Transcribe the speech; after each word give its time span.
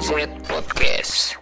GNZ 0.00 0.32
Podcast. 0.48 1.36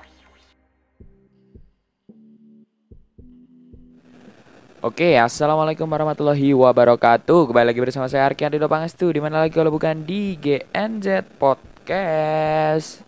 Oke, 4.83 5.15
assalamualaikum 5.15 5.87
warahmatullahi 5.87 6.51
wabarakatuh. 6.59 7.55
Kembali 7.55 7.71
lagi 7.71 7.79
bersama 7.79 8.11
saya 8.11 8.27
Arki 8.27 8.43
Andi 8.43 8.59
Pangestu. 8.59 9.15
Di 9.15 9.23
mana 9.23 9.47
lagi 9.47 9.55
kalau 9.55 9.71
bukan 9.71 10.03
di 10.03 10.35
GNZ 10.43 11.39
Podcast. 11.39 13.07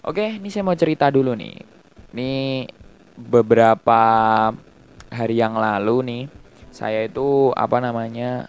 Oke, 0.00 0.40
ini 0.40 0.48
saya 0.48 0.64
mau 0.64 0.72
cerita 0.72 1.12
dulu 1.12 1.36
nih. 1.36 1.60
Ini 2.16 2.64
beberapa 3.12 4.00
hari 5.12 5.36
yang 5.36 5.60
lalu 5.60 5.96
nih, 6.00 6.22
saya 6.72 7.04
itu 7.04 7.52
apa 7.52 7.76
namanya 7.84 8.48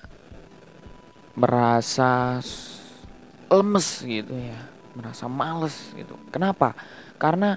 merasa 1.35 2.39
lemes 3.51 4.07
gitu 4.07 4.31
ya 4.31 4.76
merasa 4.97 5.29
males 5.29 5.93
gitu. 5.93 6.17
Kenapa? 6.33 6.73
Karena 7.21 7.53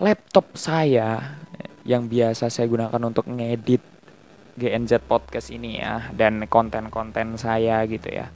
laptop 0.00 0.56
saya 0.56 1.36
yang 1.84 2.08
biasa 2.08 2.48
saya 2.48 2.66
gunakan 2.66 3.02
untuk 3.04 3.28
ngedit 3.28 3.82
GNZ 4.56 5.04
podcast 5.04 5.52
ini 5.52 5.80
ya 5.80 6.12
dan 6.12 6.44
konten-konten 6.46 7.40
saya 7.40 7.82
gitu 7.88 8.12
ya 8.12 8.28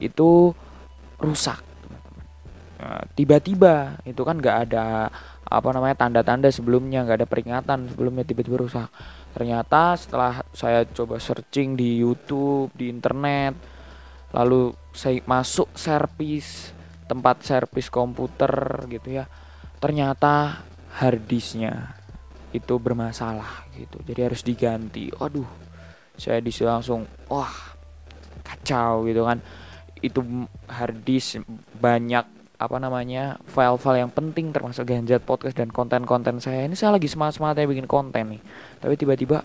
itu 0.00 0.50
rusak 1.20 1.60
nah, 2.80 3.04
tiba-tiba 3.12 4.00
itu 4.02 4.22
kan 4.24 4.40
nggak 4.40 4.58
ada 4.70 5.12
apa 5.48 5.68
namanya 5.72 5.96
tanda-tanda 5.96 6.52
sebelumnya 6.52 7.08
nggak 7.08 7.24
ada 7.24 7.28
peringatan 7.28 7.88
sebelumnya 7.88 8.20
tiba-tiba 8.28 8.60
rusak. 8.60 8.92
Ternyata 9.32 9.96
setelah 9.96 10.44
saya 10.52 10.84
coba 10.84 11.16
searching 11.16 11.72
di 11.72 12.04
YouTube 12.04 12.68
di 12.76 12.92
internet 12.92 13.56
lalu 14.36 14.76
saya 14.92 15.24
masuk 15.24 15.72
servis 15.72 16.76
tempat 17.08 17.40
servis 17.42 17.88
komputer 17.88 18.84
gitu 18.92 19.18
ya 19.18 19.24
ternyata 19.80 20.62
harddisknya 21.00 21.98
itu 22.52 22.80
bermasalah 22.80 23.68
gitu. 23.76 24.00
Jadi 24.04 24.20
harus 24.24 24.40
diganti. 24.40 25.12
Aduh 25.20 25.46
saya 26.18 26.42
di 26.42 26.50
situ 26.50 26.66
langsung 26.66 27.04
wah 27.28 27.52
kacau 28.42 29.06
gitu 29.06 29.24
kan. 29.24 29.38
Itu 29.98 30.24
harddisk 30.70 31.42
banyak 31.78 32.24
apa 32.58 32.76
namanya 32.82 33.38
file-file 33.46 34.02
yang 34.02 34.10
penting 34.10 34.50
termasuk 34.50 34.90
Genjat 34.90 35.22
podcast 35.22 35.54
dan 35.54 35.70
konten-konten 35.70 36.42
saya. 36.42 36.66
Ini 36.66 36.74
saya 36.74 36.98
lagi 36.98 37.06
semangat-semangatnya 37.06 37.70
bikin 37.70 37.86
konten 37.86 38.38
nih. 38.38 38.42
Tapi 38.82 38.94
tiba-tiba 38.98 39.44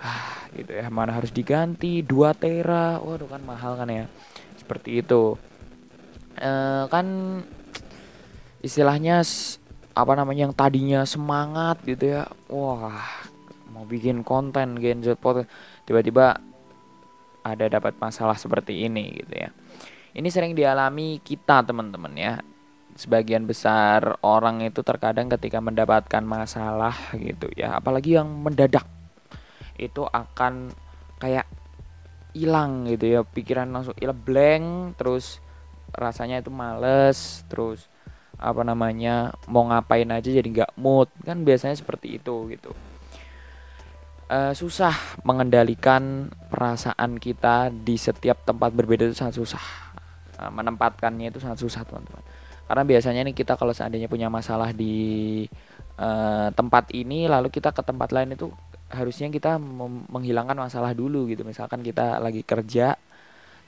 ah 0.00 0.48
gitu 0.56 0.72
ya 0.74 0.90
mana 0.90 1.14
harus 1.14 1.30
diganti? 1.30 2.02
2 2.02 2.34
tera 2.34 2.98
waduh 2.98 3.28
kan 3.30 3.42
mahal 3.44 3.78
kan 3.78 3.86
ya. 3.86 4.08
Seperti 4.58 5.04
itu 5.04 5.38
e, 6.40 6.50
kan 6.88 7.06
istilahnya 8.64 9.20
apa 9.92 10.12
namanya 10.16 10.48
yang 10.48 10.56
tadinya 10.56 11.04
semangat 11.04 11.84
gitu 11.84 12.16
ya 12.16 12.24
wah 12.48 13.04
mau 13.70 13.84
bikin 13.84 14.24
konten 14.24 14.80
Genjot 14.80 15.20
podcast 15.20 15.48
tiba-tiba 15.84 16.40
ada 17.44 17.66
dapat 17.72 17.96
masalah 17.96 18.36
seperti 18.36 18.84
ini 18.84 19.24
gitu 19.24 19.34
ya. 19.46 19.50
Ini 20.10 20.28
sering 20.28 20.52
dialami 20.52 21.22
kita 21.22 21.62
teman-teman 21.64 22.12
ya. 22.18 22.34
Sebagian 22.98 23.46
besar 23.46 24.18
orang 24.20 24.60
itu 24.66 24.82
terkadang 24.84 25.30
ketika 25.30 25.62
mendapatkan 25.62 26.20
masalah 26.20 26.92
gitu 27.16 27.48
ya 27.54 27.78
apalagi 27.78 28.18
yang 28.18 28.28
mendadak 28.28 28.84
itu 29.80 30.04
akan 30.04 30.74
kayak 31.16 31.48
hilang 32.36 32.84
gitu 32.90 33.06
ya 33.08 33.20
pikiran 33.24 33.72
langsung 33.72 33.96
hilang 33.96 34.20
blank 34.20 34.66
terus 35.00 35.40
rasanya 35.94 36.40
itu 36.40 36.50
males 36.52 37.42
terus 37.46 37.86
apa 38.40 38.64
namanya 38.64 39.36
mau 39.52 39.68
ngapain 39.68 40.08
aja 40.08 40.28
jadi 40.32 40.48
nggak 40.48 40.72
mood. 40.80 41.12
Kan 41.22 41.44
biasanya 41.44 41.76
seperti 41.76 42.16
itu 42.16 42.48
gitu. 42.50 42.72
Uh, 44.30 44.54
susah 44.54 44.94
mengendalikan 45.26 46.30
perasaan 46.48 47.18
kita 47.18 47.74
di 47.74 47.98
setiap 47.98 48.46
tempat 48.46 48.70
berbeda 48.70 49.10
itu 49.10 49.18
sangat 49.18 49.42
susah. 49.42 49.64
Uh, 50.38 50.50
menempatkannya 50.54 51.34
itu 51.34 51.42
sangat 51.42 51.58
susah 51.60 51.82
teman-teman. 51.82 52.22
Karena 52.70 52.86
biasanya 52.86 53.26
nih 53.26 53.34
kita 53.34 53.58
kalau 53.58 53.74
seandainya 53.74 54.06
punya 54.06 54.30
masalah 54.30 54.70
di 54.70 55.42
uh, 55.98 56.54
tempat 56.54 56.94
ini 56.94 57.26
lalu 57.26 57.50
kita 57.50 57.74
ke 57.74 57.82
tempat 57.82 58.14
lain 58.14 58.38
itu 58.38 58.46
harusnya 58.90 59.26
kita 59.30 59.58
menghilangkan 60.06 60.54
masalah 60.54 60.94
dulu 60.94 61.26
gitu. 61.26 61.42
Misalkan 61.42 61.82
kita 61.82 62.22
lagi 62.22 62.46
kerja 62.46 62.94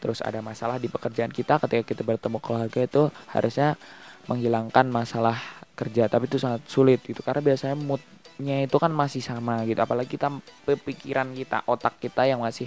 terus 0.02 0.18
ada 0.18 0.42
masalah 0.42 0.82
di 0.82 0.90
pekerjaan 0.90 1.30
kita 1.30 1.62
ketika 1.62 1.94
kita 1.94 2.02
bertemu 2.02 2.42
keluarga 2.42 2.80
itu 2.82 3.06
harusnya 3.30 3.78
menghilangkan 4.26 4.90
masalah 4.90 5.38
kerja 5.78 6.10
tapi 6.10 6.26
itu 6.26 6.42
sangat 6.42 6.66
sulit 6.66 6.98
gitu. 7.06 7.22
Karena 7.22 7.38
biasanya 7.38 7.78
moodnya 7.78 8.66
itu 8.66 8.76
kan 8.82 8.90
masih 8.90 9.22
sama 9.22 9.62
gitu. 9.62 9.78
Apalagi 9.78 10.18
kita 10.18 10.26
pikiran 10.66 11.30
kita 11.38 11.62
otak 11.70 12.02
kita 12.02 12.26
yang 12.26 12.42
masih 12.42 12.66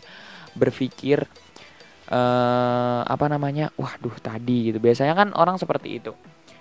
berpikir 0.56 1.28
uh, 2.08 3.02
apa 3.04 3.26
namanya 3.28 3.76
waduh 3.76 4.16
tadi 4.24 4.72
gitu. 4.72 4.80
Biasanya 4.80 5.14
kan 5.14 5.36
orang 5.36 5.60
seperti 5.60 6.00
itu. 6.00 6.16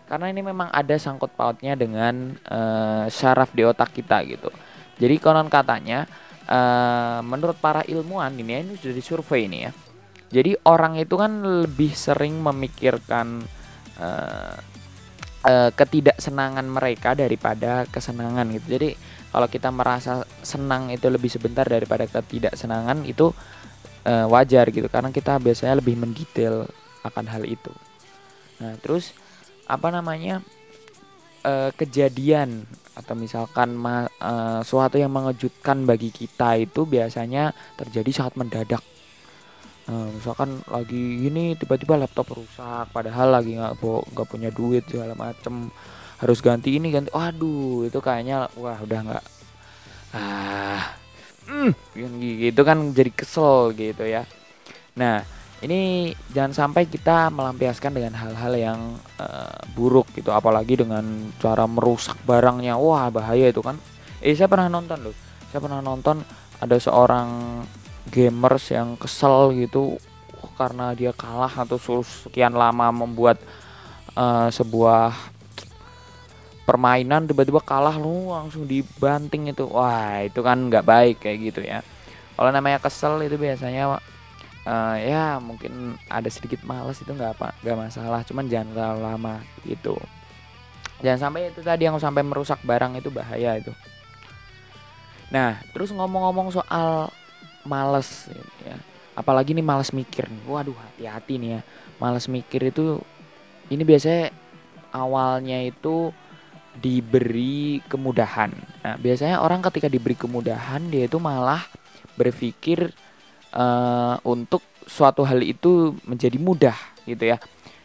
Karena 0.05 0.29
ini 0.29 0.45
memang 0.45 0.69
ada 0.69 0.99
sangkut 1.01 1.33
pautnya 1.33 1.73
dengan 1.79 2.37
uh, 2.51 3.09
syaraf 3.09 3.57
di 3.57 3.65
otak 3.65 3.95
kita 3.95 4.21
gitu. 4.29 4.53
Jadi 5.01 5.17
konon 5.17 5.49
katanya 5.49 6.05
uh, 6.47 7.25
menurut 7.25 7.57
para 7.59 7.83
ilmuwan 7.89 8.37
ini 8.37 8.63
ini 8.63 8.75
sudah 8.77 8.95
disurvei 8.95 9.49
ini 9.49 9.59
ya. 9.65 9.73
Jadi 10.35 10.59
orang 10.67 10.99
itu 10.99 11.15
kan 11.15 11.63
lebih 11.63 11.95
sering 11.95 12.43
memikirkan 12.43 13.47
uh, 14.03 14.59
uh, 15.47 15.71
ketidaksenangan 15.71 16.67
mereka 16.67 17.15
daripada 17.15 17.87
kesenangan 17.87 18.51
gitu. 18.59 18.67
Jadi 18.75 18.89
kalau 19.31 19.47
kita 19.47 19.71
merasa 19.71 20.27
senang 20.43 20.91
itu 20.91 21.07
lebih 21.07 21.31
sebentar 21.31 21.63
daripada 21.63 22.11
ketidaksenangan 22.11 23.07
itu 23.07 23.31
uh, 24.11 24.27
wajar 24.27 24.75
gitu 24.75 24.91
karena 24.91 25.15
kita 25.15 25.39
biasanya 25.39 25.79
lebih 25.79 25.95
mendetail 25.95 26.67
akan 27.07 27.31
hal 27.31 27.47
itu. 27.47 27.71
Nah, 28.59 28.75
terus 28.83 29.15
apa 29.71 29.95
namanya? 29.95 30.43
uh, 31.45 31.71
kejadian 31.77 32.65
atau 32.97 33.15
misalkan 33.15 33.77
uh, 33.79 34.65
suatu 34.65 34.97
yang 34.97 35.13
mengejutkan 35.13 35.85
bagi 35.85 36.11
kita 36.11 36.59
itu 36.59 36.89
biasanya 36.89 37.53
terjadi 37.77 38.25
saat 38.25 38.35
mendadak. 38.35 38.81
Nah, 39.85 40.09
misalkan 40.17 40.65
lagi 40.69 41.29
ini 41.29 41.53
tiba-tiba 41.61 42.01
laptop 42.01 42.33
rusak, 42.33 42.89
padahal 42.89 43.37
lagi 43.37 43.61
nggak 43.61 43.77
nggak 43.85 44.29
punya 44.29 44.49
duit 44.49 44.89
segala 44.89 45.13
macem, 45.13 45.69
harus 46.25 46.39
ganti 46.41 46.77
ini 46.77 46.89
ganti, 46.89 47.13
waduh 47.13 47.85
itu 47.85 48.01
kayaknya 48.01 48.49
wah 48.57 48.81
udah 48.81 49.01
nggak 49.05 49.25
ah, 50.17 50.83
mm, 51.53 51.71
gitu 52.49 52.61
kan 52.65 52.79
jadi 52.97 53.11
kesel 53.13 53.77
gitu 53.77 54.09
ya. 54.09 54.25
Nah 54.97 55.21
ini 55.61 56.13
jangan 56.33 56.53
sampai 56.57 56.89
kita 56.89 57.29
melampiaskan 57.29 57.93
dengan 57.93 58.15
hal-hal 58.17 58.53
yang 58.57 58.81
uh, 59.21 59.59
buruk 59.77 60.09
gitu 60.17 60.33
apalagi 60.33 60.81
dengan 60.81 61.05
cara 61.41 61.69
merusak 61.69 62.17
barangnya. 62.25 62.81
Wah 62.81 63.13
bahaya 63.13 63.53
itu 63.53 63.61
kan. 63.61 63.77
Eh 64.25 64.33
saya 64.33 64.49
pernah 64.49 64.73
nonton 64.73 64.99
loh 65.05 65.17
saya 65.55 65.63
pernah 65.63 65.79
nonton 65.79 66.19
ada 66.59 66.75
seorang 66.83 67.63
gamers 68.09 68.73
yang 68.73 68.97
kesel 69.01 69.53
gitu 69.57 69.97
karena 70.55 70.93
dia 70.95 71.11
kalah 71.11 71.51
atau 71.51 71.81
sekian 72.05 72.55
lama 72.55 72.93
membuat 72.93 73.41
uh, 74.15 74.49
sebuah 74.53 75.13
permainan 76.65 77.29
tiba-tiba 77.29 77.61
kalah 77.61 77.97
lu 77.97 78.33
langsung 78.33 78.65
dibanting 78.65 79.53
itu. 79.53 79.69
Wah 79.69 80.25
itu 80.25 80.41
kan 80.41 80.57
nggak 80.57 80.85
baik 80.85 81.17
kayak 81.21 81.39
gitu 81.53 81.61
ya. 81.65 81.85
Kalau 82.35 82.51
namanya 82.51 82.83
kesel 82.83 83.21
itu 83.23 83.37
biasanya 83.39 84.01
uh, 84.67 84.97
ya 84.99 85.39
mungkin 85.39 85.95
ada 86.11 86.27
sedikit 86.33 86.65
males 86.67 86.99
itu 86.99 87.11
nggak 87.13 87.41
apa 87.41 87.53
nggak 87.61 87.79
masalah. 87.79 88.21
Cuman 88.25 88.49
jangan 88.49 88.73
terlalu 88.73 89.01
lama 89.05 89.35
gitu. 89.67 89.95
Jangan 91.05 91.31
sampai 91.31 91.53
itu 91.53 91.61
tadi 91.61 91.85
yang 91.85 92.01
sampai 92.01 92.25
merusak 92.25 92.63
barang 92.65 92.97
itu 92.97 93.13
bahaya 93.13 93.61
itu. 93.61 93.73
Nah 95.29 95.61
terus 95.75 95.93
ngomong-ngomong 95.93 96.55
soal 96.55 97.13
males 97.65 98.29
ya 98.63 98.77
apalagi 99.15 99.57
nih 99.57 99.65
males 99.65 99.91
mikir 99.91 100.29
nih 100.29 100.45
waduh 100.47 100.77
hati-hati 100.77 101.41
nih 101.41 101.51
ya 101.59 101.61
males 101.99 102.27
mikir 102.29 102.71
itu 102.71 103.01
ini 103.73 103.83
biasanya 103.83 104.31
awalnya 104.93 105.65
itu 105.65 106.13
diberi 106.75 107.81
kemudahan 107.87 108.51
nah 108.83 108.95
biasanya 108.99 109.41
orang 109.41 109.63
ketika 109.65 109.87
diberi 109.89 110.19
kemudahan 110.19 110.87
dia 110.91 111.07
itu 111.07 111.17
malah 111.17 111.63
berpikir 112.15 112.91
uh, 113.55 114.17
untuk 114.27 114.63
suatu 114.85 115.25
hal 115.25 115.41
itu 115.41 115.97
menjadi 116.05 116.37
mudah 116.37 116.77
gitu 117.09 117.25
ya. 117.35 117.39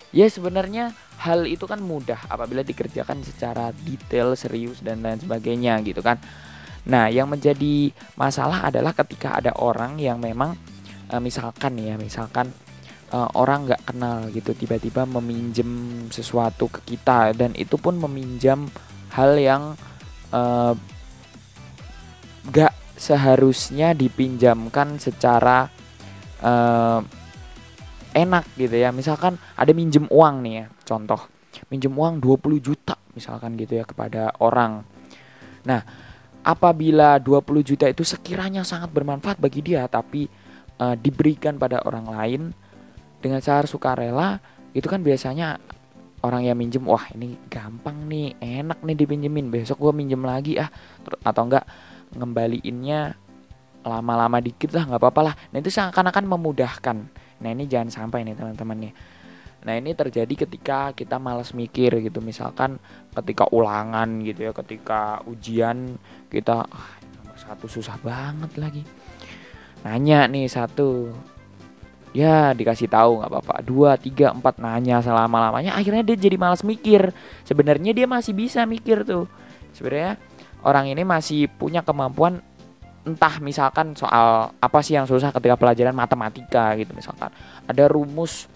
Ya 0.09 0.25
sebenarnya 0.25 0.91
hal 1.21 1.45
itu 1.45 1.69
kan 1.69 1.77
mudah 1.77 2.17
apabila 2.25 2.65
dikerjakan 2.65 3.21
secara 3.21 3.69
detail, 3.85 4.33
serius 4.33 4.81
dan 4.81 5.05
lain 5.05 5.21
sebagainya 5.21 5.77
gitu 5.85 6.01
kan. 6.01 6.17
Nah, 6.87 7.11
yang 7.11 7.27
menjadi 7.27 7.91
masalah 8.15 8.71
adalah 8.71 8.95
ketika 8.95 9.35
ada 9.35 9.51
orang 9.59 9.99
yang 9.99 10.21
memang 10.21 10.55
uh, 11.11 11.19
misalkan 11.19 11.75
ya, 11.75 11.99
misalkan 11.99 12.53
uh, 13.11 13.29
orang 13.35 13.67
nggak 13.67 13.83
kenal 13.89 14.29
gitu 14.31 14.55
tiba-tiba 14.55 15.03
meminjam 15.03 15.67
sesuatu 16.13 16.69
ke 16.71 16.95
kita 16.95 17.35
dan 17.35 17.51
itu 17.57 17.75
pun 17.75 17.97
meminjam 17.97 18.69
hal 19.13 19.35
yang 19.37 19.73
uh, 20.31 20.73
gak 22.49 22.73
seharusnya 22.99 23.95
dipinjamkan 23.95 24.99
secara 24.99 25.69
uh, 26.41 27.01
enak 28.13 28.45
gitu 28.57 28.75
ya. 28.75 28.89
Misalkan 28.93 29.37
ada 29.57 29.71
minjem 29.73 30.05
uang 30.09 30.35
nih 30.45 30.53
ya 30.63 30.65
contoh 30.85 31.21
minjem 31.69 31.93
uang 31.93 32.23
20 32.23 32.63
juta 32.63 32.95
misalkan 33.13 33.59
gitu 33.59 33.77
ya 33.77 33.85
kepada 33.85 34.31
orang. 34.39 34.85
Nah 35.67 35.81
apabila 36.43 37.19
20 37.19 37.67
juta 37.67 37.85
itu 37.87 38.03
sekiranya 38.07 38.63
sangat 38.63 38.89
bermanfaat 38.89 39.37
bagi 39.37 39.59
dia 39.59 39.85
tapi 39.91 40.27
uh, 40.79 40.95
diberikan 40.95 41.59
pada 41.59 41.83
orang 41.83 42.07
lain 42.07 42.41
dengan 43.19 43.43
cara 43.43 43.67
sukarela 43.67 44.39
itu 44.71 44.87
kan 44.87 45.03
biasanya 45.03 45.59
orang 46.23 46.47
yang 46.47 46.57
minjem 46.59 46.83
wah 46.83 47.03
ini 47.15 47.35
gampang 47.47 48.07
nih 48.07 48.35
enak 48.39 48.79
nih 48.83 48.95
dipinjemin 48.95 49.51
besok 49.51 49.79
gue 49.79 49.93
minjem 49.95 50.19
lagi 50.23 50.59
ah. 50.59 50.71
Atau 51.23 51.47
enggak 51.47 51.67
ngembaliinnya 52.15 53.15
lama-lama 53.83 54.43
dikit 54.43 54.75
lah 54.75 54.83
nggak 54.91 54.99
apa-apa 54.99 55.21
lah. 55.31 55.35
Nah 55.55 55.57
itu 55.63 55.71
seakan-akan 55.71 56.25
memudahkan. 56.27 56.97
Nah 57.39 57.49
ini 57.49 57.63
jangan 57.65 57.89
sampai 57.89 58.27
nih 58.27 58.35
teman-teman 58.35 58.91
ya 58.91 58.93
nah 59.59 59.75
ini 59.75 59.91
terjadi 59.91 60.47
ketika 60.47 60.95
kita 60.95 61.19
malas 61.19 61.51
mikir 61.51 61.99
gitu. 61.99 62.23
Misalkan 62.23 62.79
ketika 63.11 63.47
ulangan 63.51 64.23
gitu 64.23 64.47
ya 64.47 64.53
ketika 64.55 65.19
ujian 65.27 65.99
kita 66.31 66.63
ah, 66.63 66.89
nomor 67.19 67.37
satu 67.37 67.67
susah 67.67 67.99
banget 67.99 68.51
lagi. 68.55 68.83
Nanya 69.83 70.27
nih 70.27 70.47
satu 70.47 71.11
ya 72.15 72.55
dikasih 72.55 72.87
tahu 72.87 73.19
nggak 73.19 73.31
apa-apa. 73.31 73.55
Dua 73.63 73.99
tiga 73.99 74.31
empat 74.31 74.57
nanya 74.63 75.03
selama 75.03 75.51
lamanya 75.51 75.75
akhirnya 75.75 76.03
dia 76.07 76.17
jadi 76.17 76.37
malas 76.39 76.63
mikir. 76.63 77.11
Sebenarnya 77.43 77.91
dia 77.91 78.07
masih 78.07 78.31
bisa 78.31 78.63
mikir 78.63 79.03
tuh. 79.03 79.27
Sebenarnya 79.75 80.15
orang 80.63 80.91
ini 80.91 81.03
masih 81.03 81.51
punya 81.51 81.83
kemampuan 81.83 82.43
entah 83.07 83.39
misalkan 83.39 83.95
soal 83.95 84.51
apa 84.59 84.79
sih 84.83 84.93
yang 84.93 85.07
susah 85.07 85.31
ketika 85.31 85.55
pelajaran 85.55 85.95
matematika 85.95 86.75
gitu 86.75 86.91
misalkan. 86.95 87.31
Ada 87.67 87.87
rumus 87.87 88.47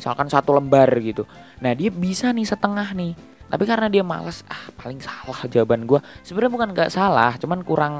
misalkan 0.00 0.32
satu 0.32 0.56
lembar 0.56 0.88
gitu. 1.04 1.28
Nah 1.60 1.76
dia 1.76 1.92
bisa 1.92 2.32
nih 2.32 2.48
setengah 2.48 2.96
nih. 2.96 3.12
Tapi 3.50 3.64
karena 3.68 3.92
dia 3.92 4.00
malas 4.00 4.40
ah 4.48 4.72
paling 4.78 5.02
salah 5.02 5.44
jawaban 5.50 5.84
gue 5.84 5.98
sebenarnya 6.22 6.54
bukan 6.54 6.68
nggak 6.70 6.90
salah 6.94 7.34
cuman 7.36 7.60
kurang 7.60 7.94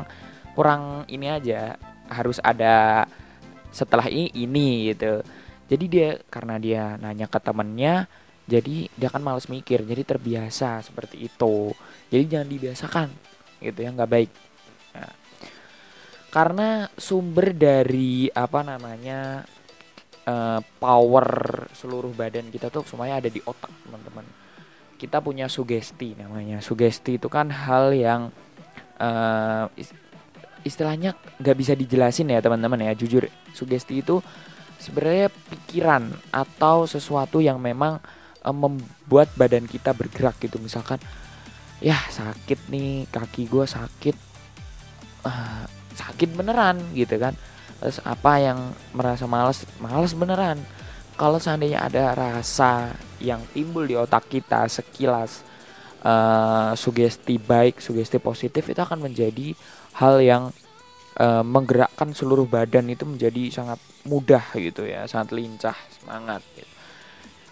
kurang 0.56 1.04
ini 1.12 1.28
aja. 1.28 1.76
Harus 2.08 2.40
ada 2.40 3.04
setelah 3.68 4.08
ini 4.08 4.32
ini 4.32 4.90
gitu. 4.96 5.20
Jadi 5.68 5.84
dia 5.86 6.08
karena 6.32 6.56
dia 6.58 6.96
nanya 6.98 7.28
ke 7.28 7.38
temennya 7.38 8.08
jadi 8.50 8.90
dia 8.90 9.06
akan 9.06 9.22
males 9.22 9.46
mikir 9.46 9.86
jadi 9.86 10.02
terbiasa 10.02 10.82
seperti 10.82 11.30
itu. 11.30 11.70
Jadi 12.10 12.24
jangan 12.26 12.48
dibiasakan 12.50 13.08
gitu 13.62 13.78
ya 13.78 13.94
nggak 13.94 14.10
baik. 14.10 14.30
Nah, 14.98 15.14
karena 16.34 16.90
sumber 16.98 17.54
dari 17.54 18.26
apa 18.34 18.66
namanya 18.66 19.46
uh, 20.30 20.60
power 20.78 21.26
seluruh 21.74 22.14
badan 22.14 22.48
kita 22.54 22.70
tuh 22.70 22.86
semuanya 22.86 23.18
ada 23.18 23.30
di 23.30 23.42
otak 23.42 23.70
teman-teman. 23.86 24.26
Kita 24.94 25.18
punya 25.18 25.50
sugesti 25.50 26.14
namanya. 26.14 26.62
Sugesti 26.62 27.16
itu 27.18 27.26
kan 27.26 27.50
hal 27.50 27.90
yang 27.96 28.30
uh, 29.00 29.66
istilahnya 30.62 31.16
nggak 31.40 31.56
bisa 31.56 31.72
dijelasin 31.74 32.30
ya 32.30 32.38
teman-teman 32.38 32.84
ya. 32.84 32.92
Jujur 32.94 33.26
sugesti 33.56 34.04
itu 34.04 34.20
sebenarnya 34.78 35.32
pikiran 35.50 36.12
atau 36.30 36.84
sesuatu 36.84 37.40
yang 37.42 37.58
memang 37.58 37.98
uh, 38.44 38.54
membuat 38.54 39.32
badan 39.34 39.64
kita 39.64 39.96
bergerak 39.96 40.36
gitu. 40.38 40.60
Misalkan 40.60 41.00
ya 41.80 41.96
sakit 42.12 42.68
nih 42.68 43.08
kaki 43.08 43.48
gue 43.48 43.64
sakit 43.64 44.16
uh, 45.24 45.64
sakit 45.96 46.28
beneran 46.36 46.76
gitu 46.92 47.16
kan 47.16 47.32
terus 47.80 47.98
apa 48.04 48.32
yang 48.38 48.58
merasa 48.92 49.24
males 49.24 49.64
males 49.80 50.12
beneran 50.12 50.60
kalau 51.16 51.40
seandainya 51.40 51.84
ada 51.84 52.12
rasa 52.12 52.92
yang 53.20 53.40
timbul 53.56 53.84
di 53.88 53.96
otak 53.96 54.28
kita 54.28 54.68
sekilas 54.68 55.40
uh, 56.04 56.76
sugesti 56.76 57.40
baik 57.40 57.80
sugesti 57.80 58.20
positif 58.20 58.68
itu 58.68 58.80
akan 58.80 59.08
menjadi 59.08 59.56
hal 59.96 60.20
yang 60.20 60.52
uh, 61.20 61.44
menggerakkan 61.44 62.16
seluruh 62.16 62.48
badan 62.48 62.88
itu 62.88 63.04
menjadi 63.04 63.52
sangat 63.52 63.80
mudah 64.08 64.44
gitu 64.56 64.88
ya, 64.88 65.04
sangat 65.04 65.36
lincah, 65.36 65.76
semangat 65.92 66.40
gitu. 66.56 66.72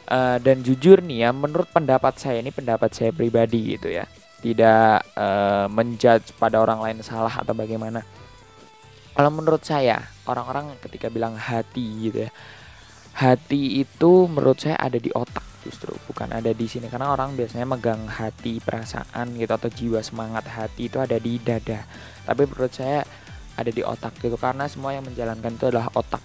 Uh, 0.09 0.41
dan 0.41 0.65
jujur 0.65 1.05
nih 1.05 1.29
ya, 1.29 1.31
menurut 1.37 1.69
pendapat 1.69 2.17
saya 2.17 2.41
ini 2.41 2.49
pendapat 2.49 2.89
saya 2.97 3.13
pribadi 3.13 3.77
gitu 3.77 3.93
ya, 3.93 4.09
tidak 4.41 5.05
uh, 5.13 5.69
menjudge 5.69 6.33
pada 6.41 6.65
orang 6.65 6.81
lain 6.81 6.99
salah 7.05 7.33
atau 7.45 7.53
bagaimana. 7.53 8.01
Kalau 9.13 9.35
menurut 9.35 9.61
saya, 9.67 10.01
orang-orang 10.29 10.77
ketika 10.85 11.09
bilang 11.09 11.35
hati 11.35 12.09
gitu 12.09 12.29
ya, 12.29 12.31
hati 13.17 13.81
itu 13.83 14.29
menurut 14.29 14.61
saya 14.61 14.77
ada 14.79 15.01
di 15.01 15.11
otak 15.11 15.43
justru 15.67 15.91
bukan 16.07 16.31
ada 16.31 16.53
di 16.55 16.67
sini. 16.69 16.87
Karena 16.87 17.11
orang 17.11 17.35
biasanya 17.35 17.67
megang 17.67 18.07
hati 18.07 18.63
perasaan 18.63 19.35
gitu 19.35 19.53
atau 19.53 19.69
jiwa 19.73 20.01
semangat 20.05 20.47
hati 20.47 20.87
itu 20.87 21.01
ada 21.01 21.17
di 21.19 21.41
dada. 21.43 21.83
Tapi 22.29 22.43
menurut 22.47 22.73
saya 22.73 23.03
ada 23.59 23.71
di 23.75 23.83
otak 23.83 24.15
gitu 24.23 24.39
karena 24.39 24.71
semua 24.71 24.95
yang 24.95 25.03
menjalankan 25.03 25.59
itu 25.59 25.67
adalah 25.67 25.91
otak. 25.91 26.23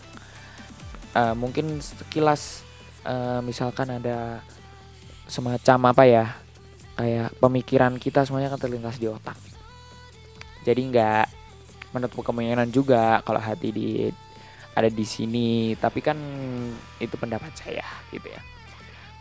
Uh, 1.14 1.34
mungkin 1.34 1.82
sekilas 1.82 2.62
uh, 3.06 3.42
misalkan 3.42 3.90
ada 3.90 4.42
semacam 5.26 5.94
apa 5.94 6.04
ya 6.06 6.26
kayak 6.94 7.34
pemikiran 7.42 7.98
kita 7.98 8.22
semuanya 8.22 8.54
kan 8.54 8.62
terlintas 8.62 9.02
di 9.02 9.10
otak. 9.10 9.38
Jadi 10.62 10.82
nggak 10.94 11.26
menutup 11.94 12.26
kemungkinan 12.26 12.74
juga 12.74 13.22
kalau 13.22 13.40
hati 13.40 13.70
di 13.70 13.90
ada 14.74 14.90
di 14.90 15.06
sini. 15.06 15.78
Tapi 15.78 16.00
kan 16.02 16.18
itu 16.98 17.16
pendapat 17.16 17.54
saya 17.54 17.86
gitu 18.10 18.28
ya. 18.28 18.42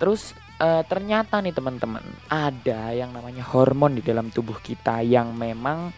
Terus 0.03 0.35
uh, 0.59 0.83
ternyata 0.83 1.39
nih 1.39 1.55
teman-teman 1.55 2.03
ada 2.27 2.91
yang 2.91 3.15
namanya 3.15 3.47
hormon 3.47 3.95
di 3.95 4.03
dalam 4.03 4.35
tubuh 4.35 4.59
kita 4.59 4.99
yang 5.07 5.31
memang 5.37 5.95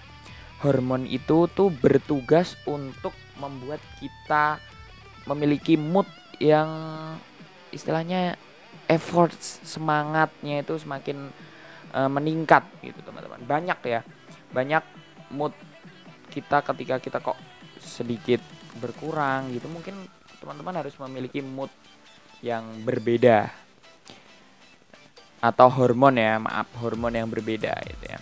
hormon 0.60 1.08
itu 1.08 1.48
tuh 1.52 1.72
bertugas 1.72 2.56
untuk 2.68 3.16
membuat 3.40 3.80
kita 4.00 4.60
memiliki 5.24 5.80
mood 5.80 6.04
yang 6.36 6.68
istilahnya 7.72 8.36
effort 8.88 9.32
semangatnya 9.64 10.60
itu 10.60 10.76
semakin 10.76 11.32
uh, 11.96 12.10
meningkat 12.12 12.64
gitu 12.84 13.00
teman-teman. 13.00 13.40
Banyak 13.44 13.78
ya 13.88 14.00
banyak 14.52 14.84
mood 15.32 15.56
kita 16.34 16.66
ketika 16.66 16.98
kita 16.98 17.18
kok 17.22 17.38
sedikit 17.78 18.42
berkurang 18.82 19.54
gitu 19.54 19.70
mungkin 19.70 19.94
teman-teman 20.42 20.82
harus 20.82 20.98
memiliki 20.98 21.38
mood 21.38 21.70
yang 22.42 22.82
berbeda 22.82 23.54
atau 25.38 25.68
hormon 25.70 26.18
ya 26.18 26.42
maaf 26.42 26.66
hormon 26.82 27.14
yang 27.14 27.30
berbeda 27.30 27.70
gitu 27.86 28.04
ya 28.10 28.18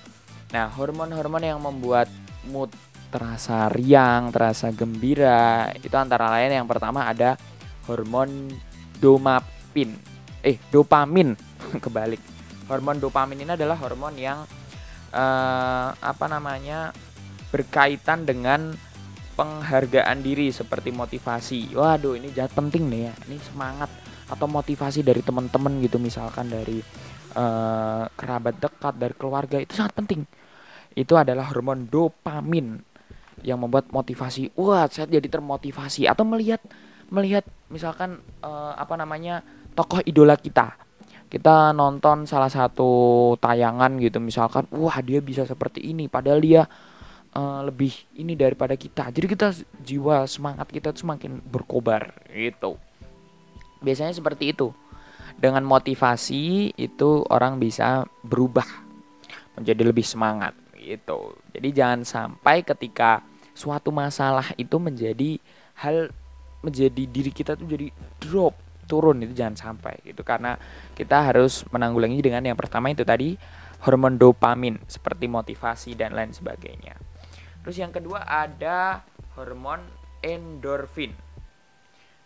nah 0.53 0.69
hormon-hormon 0.69 1.41
yang 1.41 1.57
membuat 1.57 2.13
mood 2.45 2.69
terasa 3.13 3.69
riang, 3.69 4.33
terasa 4.33 4.73
gembira. 4.73 5.69
Itu 5.77 5.93
antara 6.01 6.33
lain 6.33 6.57
yang 6.57 6.65
pertama 6.65 7.05
ada 7.05 7.37
hormon 7.85 8.49
domapin. 8.97 10.01
Eh, 10.41 10.57
dopamin. 10.73 11.37
Kebalik. 11.85 12.19
Hormon 12.73 12.97
dopamin 12.97 13.45
ini 13.45 13.53
adalah 13.53 13.77
hormon 13.77 14.17
yang 14.17 14.49
uh, 15.13 15.93
apa 15.93 16.25
namanya? 16.25 16.97
Berkaitan 17.53 18.25
dengan 18.25 18.73
penghargaan 19.37 20.19
diri 20.25 20.49
seperti 20.49 20.89
motivasi. 20.93 21.77
Waduh, 21.77 22.17
ini 22.17 22.33
jahat 22.33 22.57
penting 22.57 22.89
nih 22.89 23.01
ya. 23.09 23.13
Ini 23.29 23.37
semangat 23.45 23.91
atau 24.33 24.49
motivasi 24.49 25.05
dari 25.05 25.21
teman-teman 25.21 25.77
gitu 25.85 26.01
misalkan 26.01 26.49
dari 26.49 26.81
uh, 27.37 28.09
kerabat 28.17 28.57
dekat, 28.57 28.95
dari 28.97 29.15
keluarga 29.17 29.61
itu 29.61 29.77
sangat 29.77 29.93
penting. 30.01 30.25
Itu 30.97 31.17
adalah 31.17 31.53
hormon 31.53 31.89
dopamin 31.89 32.81
yang 33.45 33.61
membuat 33.61 33.93
motivasi. 33.93 34.53
Wah 34.57 34.89
saya 34.89 35.09
jadi 35.09 35.29
termotivasi. 35.29 36.09
Atau 36.09 36.25
melihat 36.25 36.61
melihat 37.13 37.45
misalkan 37.69 38.21
uh, 38.41 38.73
apa 38.77 38.97
namanya 38.97 39.45
tokoh 39.77 40.01
idola 40.05 40.37
kita. 40.37 40.77
Kita 41.33 41.73
nonton 41.73 42.29
salah 42.29 42.53
satu 42.53 43.33
tayangan 43.41 43.97
gitu 43.97 44.21
misalkan 44.21 44.69
wah 44.73 44.97
dia 45.01 45.25
bisa 45.25 45.49
seperti 45.49 45.81
ini. 45.81 46.09
Padahal 46.09 46.41
dia 46.45 46.69
uh, 47.37 47.61
lebih 47.67 47.93
ini 48.17 48.37
daripada 48.37 48.77
kita 48.77 49.13
jadi 49.13 49.27
kita 49.27 49.49
jiwa 49.83 50.25
semangat 50.29 50.69
kita 50.71 50.93
tuh 50.93 51.05
semakin 51.05 51.41
berkobar 51.43 52.13
gitu 52.33 52.77
biasanya 53.83 54.15
seperti 54.15 54.55
itu 54.55 54.71
dengan 55.37 55.67
motivasi 55.67 56.71
itu 56.79 57.11
orang 57.27 57.59
bisa 57.59 58.07
berubah 58.23 58.67
menjadi 59.57 59.83
lebih 59.85 60.07
semangat 60.07 60.57
gitu. 60.79 61.39
Jadi 61.55 61.69
jangan 61.75 62.01
sampai 62.03 62.67
ketika 62.67 63.23
suatu 63.53 63.93
masalah 63.95 64.51
itu 64.59 64.77
menjadi 64.81 65.39
hal 65.79 66.11
menjadi 66.63 67.05
diri 67.11 67.31
kita 67.35 67.59
tuh 67.59 67.67
jadi 67.67 67.91
drop 68.23 68.55
turun 68.87 69.19
itu 69.23 69.35
jangan 69.35 69.57
sampai 69.57 69.99
gitu 70.07 70.23
karena 70.23 70.59
kita 70.95 71.33
harus 71.33 71.67
menanggulangi 71.71 72.23
dengan 72.23 72.43
yang 72.45 72.59
pertama 72.59 72.91
itu 72.91 73.03
tadi 73.03 73.35
hormon 73.83 74.15
dopamin 74.15 74.79
seperti 74.87 75.27
motivasi 75.27 75.99
dan 75.99 76.15
lain 76.15 76.31
sebagainya. 76.31 77.12
Terus 77.63 77.77
yang 77.79 77.95
kedua 77.95 78.27
ada 78.27 79.07
hormon 79.39 79.81
endorfin. 80.19 81.15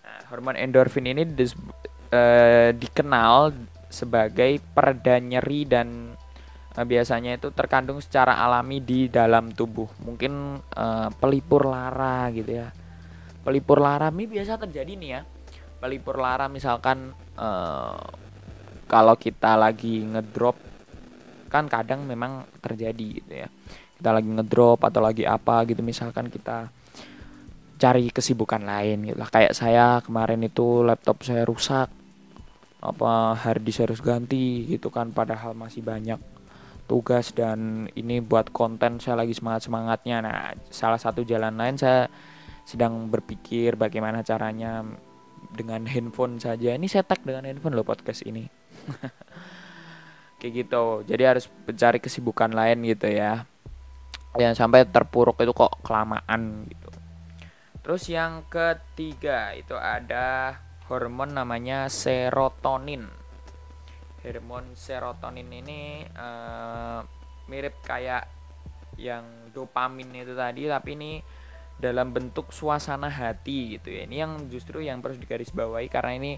Nah, 0.04 0.20
hormon 0.32 0.56
endorfin 0.56 1.04
ini 1.06 1.28
dis, 1.28 1.52
uh, 2.12 2.72
dikenal 2.72 3.52
sebagai 3.92 4.58
pereda 4.72 5.20
nyeri 5.20 5.68
dan 5.68 6.16
uh, 6.72 6.84
biasanya 6.88 7.36
itu 7.36 7.52
terkandung 7.52 8.00
secara 8.00 8.40
alami 8.40 8.80
di 8.80 9.12
dalam 9.12 9.52
tubuh. 9.52 9.86
Mungkin 10.02 10.60
uh, 10.72 11.08
pelipur 11.20 11.68
lara 11.68 12.32
gitu 12.32 12.56
ya. 12.56 12.72
Pelipur 13.44 13.78
lara 13.78 14.10
ini 14.10 14.26
biasa 14.26 14.58
terjadi 14.58 14.92
nih 14.98 15.10
ya. 15.14 15.20
Pelipur 15.76 16.16
lara 16.18 16.48
misalkan 16.48 17.12
kalau 18.88 19.14
kita 19.20 19.60
lagi 19.60 20.00
ngedrop 20.02 20.56
kan 21.52 21.68
kadang 21.68 22.08
memang 22.08 22.48
terjadi 22.64 23.06
gitu 23.22 23.32
ya. 23.44 23.48
Kita 23.96 24.10
lagi 24.12 24.28
ngedrop 24.28 24.84
atau 24.84 25.00
lagi 25.00 25.24
apa 25.24 25.64
gitu 25.64 25.80
misalkan 25.80 26.28
kita 26.28 26.68
cari 27.76 28.08
kesibukan 28.08 28.60
lain 28.64 29.12
gitu 29.12 29.18
lah. 29.18 29.28
Kayak 29.28 29.52
saya 29.56 30.00
kemarin 30.04 30.44
itu 30.44 30.84
laptop 30.84 31.24
saya 31.24 31.44
rusak 31.44 31.88
apa 32.80 33.34
harddisk 33.34 33.82
harus 33.82 34.00
ganti 34.04 34.68
gitu 34.68 34.92
kan 34.92 35.10
padahal 35.10 35.56
masih 35.56 35.82
banyak 35.82 36.20
tugas 36.86 37.34
dan 37.34 37.90
ini 37.98 38.22
buat 38.22 38.54
konten 38.54 39.02
saya 39.02 39.26
lagi 39.26 39.34
semangat 39.34 39.66
semangatnya 39.66 40.22
nah 40.22 40.54
salah 40.70 41.00
satu 41.00 41.26
jalan 41.26 41.56
lain 41.58 41.74
saya 41.74 42.06
sedang 42.62 43.10
berpikir 43.10 43.74
bagaimana 43.74 44.22
caranya 44.22 44.86
dengan 45.54 45.86
handphone 45.86 46.42
saja. 46.42 46.74
Ini 46.74 46.86
saya 46.90 47.06
tag 47.06 47.22
dengan 47.22 47.46
handphone 47.46 47.78
loh 47.78 47.86
podcast 47.86 48.26
ini. 48.26 48.50
Kayak 50.42 50.52
gitu. 50.66 50.84
Jadi 51.06 51.22
harus 51.22 51.46
mencari 51.46 51.98
kesibukan 52.02 52.50
lain 52.50 52.82
gitu 52.82 53.06
ya 53.06 53.46
yang 54.38 54.54
sampai 54.54 54.84
terpuruk 54.88 55.40
itu 55.40 55.52
kok 55.52 55.80
kelamaan 55.80 56.64
gitu 56.68 56.88
terus 57.86 58.10
yang 58.10 58.42
ketiga 58.50 59.54
itu 59.54 59.78
ada 59.78 60.58
hormon 60.86 61.34
namanya 61.34 61.90
serotonin. 61.90 63.06
Hormon 64.22 64.74
serotonin 64.74 65.50
ini 65.50 66.02
uh, 66.14 67.02
mirip 67.50 67.78
kayak 67.82 68.26
yang 68.96 69.52
dopamin 69.52 70.08
itu 70.16 70.32
tadi 70.32 70.66
tapi 70.66 70.96
ini 70.96 71.12
dalam 71.76 72.10
bentuk 72.10 72.54
suasana 72.54 73.10
hati 73.10 73.78
gitu 73.78 73.92
ya. 73.92 74.06
Ini 74.06 74.16
yang 74.26 74.32
justru 74.48 74.82
yang 74.82 75.02
perlu 75.02 75.18
digarisbawahi 75.18 75.90
karena 75.90 76.12
ini 76.16 76.32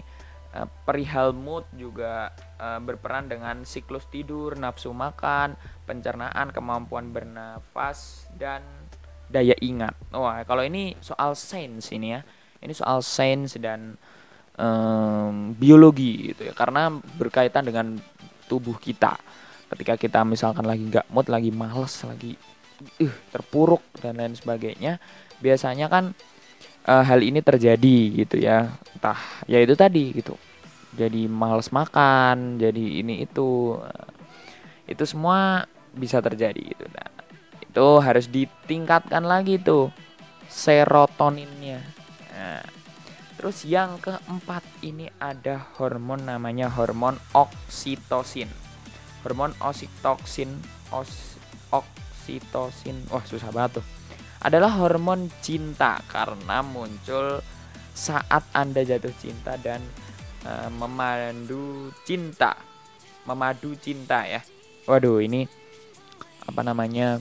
perihal 0.83 1.31
mood 1.37 1.65
juga 1.77 2.33
uh, 2.57 2.81
berperan 2.81 3.29
dengan 3.29 3.61
siklus 3.63 4.09
tidur, 4.09 4.57
nafsu 4.57 4.89
makan, 4.89 5.53
pencernaan, 5.85 6.49
kemampuan 6.49 7.13
bernafas 7.13 8.25
dan 8.33 8.65
daya 9.29 9.53
ingat. 9.61 9.93
Wah, 10.09 10.41
kalau 10.43 10.65
ini 10.65 10.97
soal 11.05 11.37
sains 11.37 11.93
ini 11.93 12.17
ya. 12.17 12.21
Ini 12.59 12.75
soal 12.75 12.99
sains 13.05 13.55
dan 13.55 13.95
um, 14.59 15.55
biologi 15.55 16.31
gitu 16.31 16.51
ya 16.51 16.53
karena 16.53 16.91
berkaitan 17.15 17.63
dengan 17.63 17.95
tubuh 18.51 18.75
kita 18.75 19.15
ketika 19.75 19.95
kita 19.95 20.19
misalkan 20.27 20.67
lagi 20.67 20.83
nggak 20.89 21.07
mood 21.13 21.31
lagi 21.31 21.49
males 21.55 21.95
lagi 22.03 22.35
uh, 22.99 23.15
terpuruk 23.31 23.81
dan 24.03 24.19
lain 24.19 24.35
sebagainya 24.35 24.99
biasanya 25.39 25.87
kan 25.87 26.11
uh, 26.89 27.05
hal 27.05 27.21
ini 27.21 27.45
terjadi 27.45 28.25
gitu 28.25 28.41
ya. 28.41 28.73
Entah 28.97 29.21
ya 29.45 29.61
itu 29.61 29.77
tadi 29.77 30.17
gitu. 30.17 30.33
Jadi 30.97 31.29
males 31.29 31.69
makan 31.69 32.57
jadi 32.57 33.05
ini 33.05 33.21
itu. 33.29 33.77
Itu 34.89 35.05
semua 35.05 35.69
bisa 35.93 36.17
terjadi 36.17 36.73
gitu. 36.73 36.85
Nah 36.89 37.09
itu 37.61 37.87
harus 38.01 38.25
ditingkatkan 38.25 39.21
lagi 39.21 39.61
tuh 39.61 39.93
serotoninnya. 40.49 41.85
Nah, 42.33 42.65
Terus 43.39 43.63
yang 43.63 43.95
keempat 44.03 44.67
ini 44.83 45.07
ada 45.15 45.63
hormon 45.79 46.27
namanya 46.27 46.67
hormon 46.67 47.15
oksitosin. 47.31 48.51
Hormon 49.23 49.55
oksitosin, 49.63 50.59
os, 50.91 51.39
oksitosin, 51.71 52.99
wah 53.07 53.23
susah 53.23 53.47
banget 53.55 53.79
tuh. 53.79 53.85
Adalah 54.39 54.71
hormon 54.79 55.27
cinta 55.43 55.99
karena 56.07 56.63
muncul 56.63 57.43
saat 57.91 58.47
Anda 58.55 58.87
jatuh 58.87 59.11
cinta 59.19 59.59
dan 59.59 59.83
uh, 60.47 60.71
memandu 60.71 61.91
cinta. 62.07 62.55
Memadu 63.27 63.75
cinta 63.75 64.23
ya. 64.23 64.39
Waduh, 64.87 65.19
ini 65.19 65.43
apa 66.47 66.63
namanya? 66.63 67.19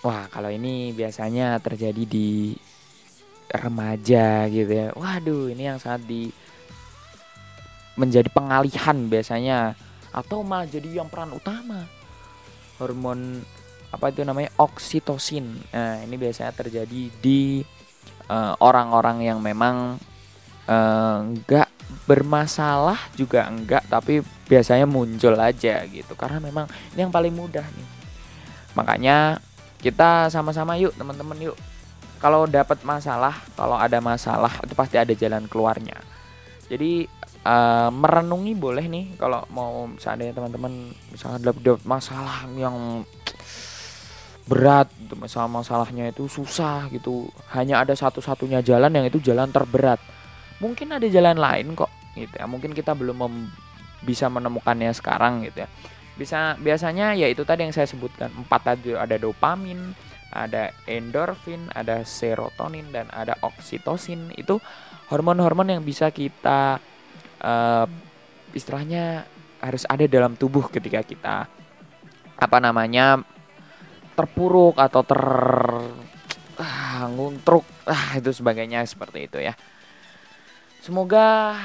Wah, 0.00 0.24
kalau 0.32 0.48
ini 0.48 0.96
biasanya 0.96 1.60
terjadi 1.60 2.08
di 2.08 2.56
remaja 3.52 4.48
gitu 4.48 4.72
ya. 4.72 4.88
Waduh, 4.96 5.52
ini 5.52 5.68
yang 5.68 5.76
sangat 5.76 6.08
di 6.08 6.32
menjadi 8.00 8.32
pengalihan 8.32 8.96
biasanya 9.12 9.76
atau 10.16 10.40
malah 10.40 10.64
jadi 10.64 11.04
yang 11.04 11.12
peran 11.12 11.36
utama. 11.36 11.84
Hormon 12.80 13.44
apa 13.90 14.14
itu 14.14 14.22
namanya 14.22 14.54
oksitosin. 14.58 15.46
Nah, 15.74 16.02
ini 16.06 16.14
biasanya 16.14 16.54
terjadi 16.54 17.10
di 17.18 17.62
eh, 18.30 18.54
orang-orang 18.62 19.18
uh, 19.22 19.26
yang 19.34 19.38
memang 19.42 19.98
enggak 20.70 21.66
uh, 21.66 21.78
bermasalah 22.06 23.10
juga 23.18 23.50
enggak 23.50 23.82
tapi 23.90 24.22
biasanya 24.46 24.86
muncul 24.86 25.34
aja 25.34 25.82
gitu 25.90 26.14
karena 26.14 26.38
memang 26.38 26.70
ini 26.94 27.02
yang 27.02 27.14
paling 27.14 27.34
mudah 27.34 27.66
nih. 27.66 27.88
Makanya 28.78 29.42
kita 29.82 30.30
sama-sama 30.30 30.78
yuk 30.78 30.94
teman-teman 30.94 31.50
yuk 31.50 31.58
kalau 32.20 32.44
dapat 32.44 32.76
masalah, 32.84 33.40
kalau 33.56 33.80
ada 33.80 33.96
masalah 33.98 34.52
itu 34.60 34.76
pasti 34.76 35.00
ada 35.00 35.10
jalan 35.16 35.48
keluarnya. 35.48 35.96
Jadi 36.68 37.08
uh, 37.48 37.88
merenungi 37.88 38.52
boleh 38.54 38.84
nih 38.86 39.04
kalau 39.16 39.40
mau 39.50 39.88
seandainya 39.96 40.36
teman-teman 40.36 40.92
misalnya 41.08 41.40
dapat 41.50 41.80
masalah 41.88 42.44
yang 42.54 43.02
berat 44.48 44.88
masalah 45.16 45.50
masalahnya 45.50 46.08
itu 46.10 46.26
susah 46.26 46.88
gitu. 46.92 47.28
Hanya 47.52 47.82
ada 47.82 47.92
satu-satunya 47.92 48.64
jalan 48.64 48.92
yang 48.94 49.06
itu 49.06 49.20
jalan 49.20 49.50
terberat. 49.52 50.00
Mungkin 50.60 50.92
ada 50.96 51.06
jalan 51.08 51.36
lain 51.36 51.72
kok 51.76 51.90
gitu 52.16 52.34
ya. 52.36 52.46
Mungkin 52.48 52.72
kita 52.76 52.96
belum 52.96 53.20
bisa 54.04 54.28
menemukannya 54.32 54.92
sekarang 54.96 55.44
gitu 55.48 55.64
ya. 55.64 55.68
Bisa 56.16 56.56
biasanya 56.60 57.16
ya 57.16 57.28
itu 57.28 57.44
tadi 57.48 57.64
yang 57.64 57.72
saya 57.72 57.88
sebutkan 57.88 58.28
empat 58.32 58.60
tadi 58.60 58.92
ada 58.92 59.16
dopamin, 59.16 59.96
ada 60.32 60.72
endorfin, 60.84 61.72
ada 61.72 62.04
serotonin 62.04 62.92
dan 62.92 63.08
ada 63.12 63.36
oksitosin. 63.40 64.34
Itu 64.36 64.60
hormon-hormon 65.08 65.74
yang 65.74 65.82
bisa 65.82 66.12
kita 66.12 66.78
uh, 67.40 67.86
istilahnya 68.52 69.24
harus 69.60 69.84
ada 69.84 70.04
dalam 70.08 70.36
tubuh 70.36 70.72
ketika 70.72 71.04
kita 71.04 71.36
apa 72.40 72.58
namanya 72.58 73.20
terpuruk 74.14 74.76
atau 74.76 75.02
ter 75.06 75.20
ah, 76.60 77.04
nguntruk 77.08 77.64
ah 77.88 78.16
itu 78.18 78.30
sebagainya 78.30 78.84
seperti 78.84 79.30
itu 79.30 79.38
ya. 79.40 79.54
Semoga 80.80 81.56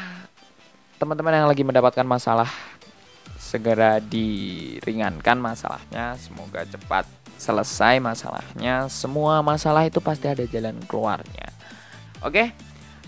teman-teman 0.99 1.43
yang 1.43 1.47
lagi 1.47 1.63
mendapatkan 1.63 2.07
masalah 2.07 2.49
segera 3.39 4.01
diringankan 4.01 5.37
masalahnya, 5.37 6.17
semoga 6.17 6.65
cepat 6.65 7.05
selesai 7.37 7.99
masalahnya. 7.99 8.87
Semua 8.87 9.43
masalah 9.43 9.85
itu 9.85 9.99
pasti 9.99 10.27
ada 10.27 10.43
jalan 10.47 10.75
keluarnya. 10.87 11.51
Oke. 12.23 12.51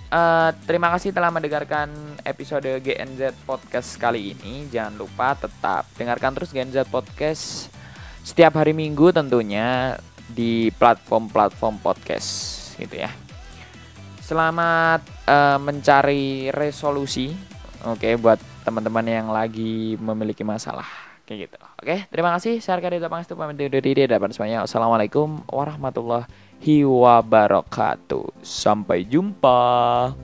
Uh, 0.08 0.56
terima 0.64 0.88
kasih 0.96 1.12
telah 1.12 1.28
mendengarkan 1.28 1.92
episode 2.24 2.64
GNZ 2.80 3.36
Podcast 3.44 4.00
kali 4.00 4.32
ini. 4.32 4.64
Jangan 4.72 4.96
lupa 4.96 5.36
tetap 5.36 5.84
dengarkan 6.00 6.32
terus 6.32 6.56
GNZ 6.56 6.88
Podcast 6.88 7.68
setiap 8.28 8.60
hari 8.60 8.76
Minggu 8.76 9.16
tentunya 9.16 9.96
di 10.28 10.68
platform-platform 10.76 11.80
podcast 11.80 12.28
gitu 12.76 13.00
ya. 13.00 13.08
Selamat 14.20 15.00
uh, 15.24 15.56
mencari 15.64 16.52
resolusi. 16.52 17.32
Oke, 17.88 18.12
okay, 18.12 18.14
buat 18.20 18.36
teman-teman 18.68 19.08
yang 19.08 19.32
lagi 19.32 19.96
memiliki 19.96 20.44
masalah 20.44 21.08
kayak 21.28 21.52
gitu 21.52 21.58
oke 21.60 22.08
terima 22.08 22.32
kasih 22.40 22.64
saya 22.64 22.80
Arkadi 22.80 23.04
Pangestu 23.04 23.36
pamit 23.36 23.60
undur 23.60 23.84
diri 23.84 24.08
dan 24.08 24.32
semuanya 24.32 24.64
assalamualaikum 24.64 25.44
warahmatullahi 25.52 26.88
wabarakatuh 26.88 28.32
sampai 28.40 29.04
jumpa 29.04 30.16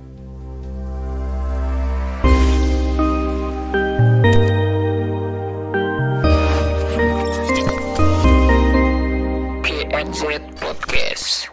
KNZ 11.24 11.53